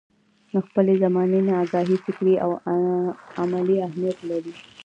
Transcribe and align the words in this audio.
له 0.53 0.59
خپلې 0.67 0.93
زمانې 1.03 1.39
نه 1.47 1.53
اګاهي 1.63 1.97
فکري 2.05 2.35
او 2.43 2.51
عملي 3.41 3.77
اهميت 3.87 4.17
لري. 4.29 4.53